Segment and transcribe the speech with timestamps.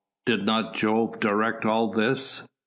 [0.25, 2.47] Did not Jove direct all this?"